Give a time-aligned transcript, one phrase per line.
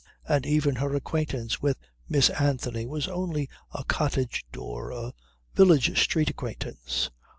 [0.27, 1.77] And even her acquaintance with
[2.09, 5.13] Miss Anthony was only a cottage door, a
[5.53, 7.11] village street acquaintance.